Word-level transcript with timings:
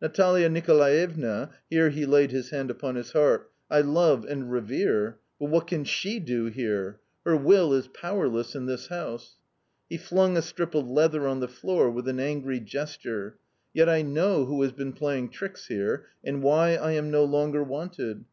Natalia 0.00 0.48
Nicolaevna" 0.48 1.50
here 1.68 1.90
he 1.90 2.06
laid 2.06 2.30
his 2.30 2.50
hand 2.50 2.70
upon 2.70 2.94
his 2.94 3.10
heart 3.10 3.50
"I 3.68 3.80
love 3.80 4.24
and 4.24 4.48
revere, 4.48 5.18
but 5.40 5.50
what 5.50 5.66
can 5.66 5.82
SHE 5.82 6.16
I 6.18 6.18
do 6.20 6.44
here? 6.46 7.00
Her 7.26 7.36
will 7.36 7.72
is 7.74 7.88
powerless 7.88 8.54
in 8.54 8.66
this 8.66 8.86
house." 8.86 9.38
He 9.90 9.96
flung 9.96 10.36
a 10.36 10.42
strip 10.42 10.76
of 10.76 10.88
leather 10.88 11.26
on 11.26 11.40
the 11.40 11.48
floor 11.48 11.90
with 11.90 12.06
an 12.06 12.20
angry 12.20 12.60
gesture. 12.60 13.38
"Yet 13.74 13.88
I 13.88 14.02
know 14.02 14.44
who 14.44 14.62
has 14.62 14.70
been 14.70 14.92
playing 14.92 15.30
tricks 15.30 15.66
here, 15.66 16.06
and 16.22 16.44
why 16.44 16.74
I 16.76 16.92
am 16.92 17.10
no 17.10 17.24
longer 17.24 17.64
wanted. 17.64 18.20